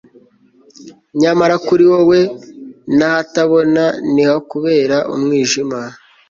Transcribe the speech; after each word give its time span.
nyamara 1.21 1.55
kuri 1.67 1.83
wowe, 1.91 2.19
n'ahatabona 2.97 3.83
ntihakubera 4.13 4.97
umwijima 5.15 5.79